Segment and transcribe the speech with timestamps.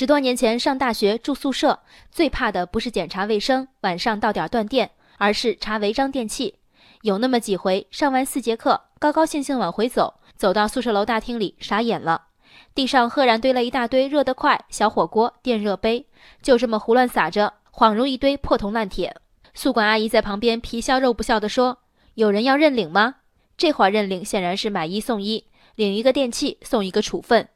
[0.00, 1.78] 十多年前上大学住宿舍，
[2.10, 6.54] 最怕的不是检查卫生，晚上到点断电，而是查违章电器。
[7.02, 12.28] 有那么几回，上完四节课，高高兴兴往回走，走到宿舍楼大厅里，傻眼了。
[12.74, 16.06] 地上赫然堆了一大堆热得快小火锅、电热杯，
[16.40, 19.14] 就这么胡乱撒着，恍如一堆破铜烂铁。
[19.52, 21.76] 宿管阿姨在旁边皮笑肉不笑地说
[22.16, 23.16] ：“有人要认领吗？”
[23.58, 25.44] 这话认领显然是买一送一，
[25.74, 27.46] 领一个电器送一个处分。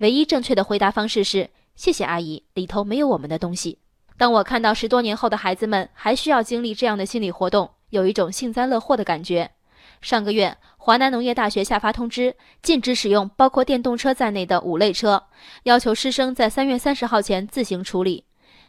[0.00, 1.48] 唯一正确的回答方式是。
[1.74, 3.78] 谢谢阿姨，里头没有我们的东西。
[4.16, 9.50] 当我看到十多年后的孩子们还需要经历这样的心理活动，有一种幸灾乐祸的感觉。
[10.00, 15.24] 上个月，华南农业大学下发通知，禁止使用包括电动车在内的五类车，
[15.64, 18.24] 要求师生在三月三十号前自行处理。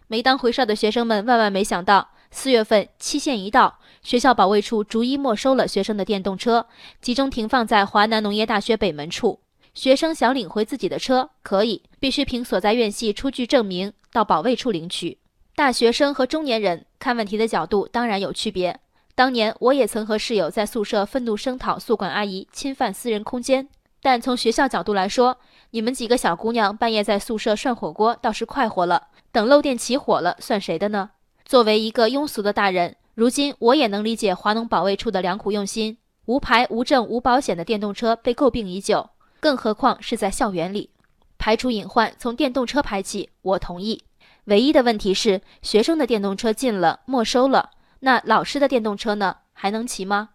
[0.08, 6.68] 没当回事的学生们万万没想到，四月份期限一到，学校保卫处逐一没收了学生的电动车，
[7.02, 9.40] 集中停放在华南农业大学北门处。
[9.76, 15.18] 学生想领回自己的车，可以，必须凭所在院系出具证明到保卫处领取。
[15.54, 18.80] 大学生和中年人看问题的角度当然有区别。
[19.14, 23.68] 当年我也曾和室友在宿舍愤怒声讨宿管阿姨侵犯私人空间，
[24.02, 25.38] 但从学校角度来说，
[25.72, 31.12] 你们几个小姑娘半夜在宿舍涮火锅倒是快活了，等漏电起火了算谁的呢？
[31.46, 35.98] 作为一个庸俗的大人，如今我也能理解华农保卫处的良苦用心。
[36.26, 39.10] 无牌、无证、无保险的电动车被诟病已久。
[39.46, 40.90] 更何况是在校园里，
[41.38, 44.04] 排除隐患从电动车排起，我同意。
[44.46, 49.38] 唯一的问题是，学生的电动车禁了，没收了，那老师的电动车呢？
[49.54, 50.30] 还能骑吗？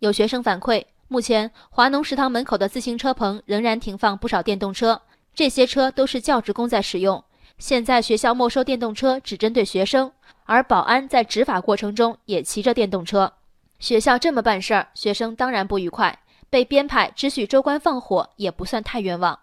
[0.00, 5.00] 有学生反馈，目前华农食堂门口的自行车棚仍然停放不少电动车，
[5.34, 7.24] 这些车都是教职工在使用。
[7.56, 10.12] 现在学校没收电动车只针对学生，
[10.44, 13.32] 而保安在执法过程中也骑着电动车。
[13.78, 16.18] 学校这么办事儿，学生当然不愉快。
[16.50, 19.38] 被编排只许州官放火也不算太冤枉。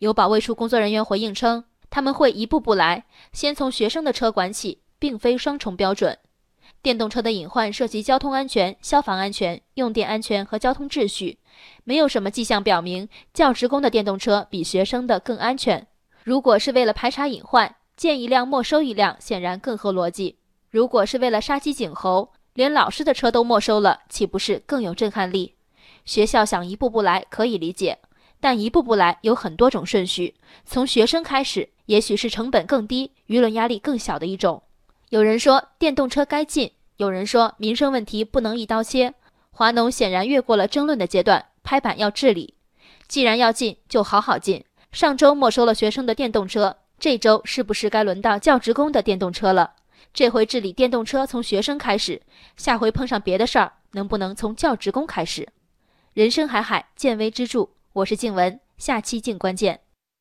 [0.00, 6.18] 有保卫处工作人员回应称，他们会一步步来，先从学生的车管起，并非双重标准。
[6.82, 11.38] 电动车的隐患涉及交通安全、消防安全、用电安全和交通秩序，
[11.84, 15.86] 没有什么迹象表明教职工的电动车比学生的更安全。
[16.24, 20.38] 如果是为了排查隐患，见一辆没收一辆，显然更合逻辑。
[20.70, 25.56] 如果是为了杀鸡儆猴，连老师的车都没收了，岂不是更有震撼力？
[26.04, 27.98] 学校想一步步来可以理解，
[28.40, 30.34] 但一步步来有很多种顺序。
[30.64, 34.62] 从学生开始，也许是成本更低、舆论压力更小的一种。
[35.10, 39.14] 有人说电动车该禁，有人说民生问题不能一刀切。
[39.50, 42.54] 华农显然越过了争论的阶段，拍板要治理。
[43.08, 44.64] 既然要禁，就好好禁。
[44.92, 49.72] 上周没收了学生的电动车，这周是不是该轮到教职工的电动车了？
[50.14, 52.22] 这回治理电动车从学生开始，
[52.56, 55.48] 下回碰上别的事儿，能不能从教职工开始？
[56.12, 57.68] 人生海海，见微知著。
[57.92, 59.78] 我是静文，下期静观见。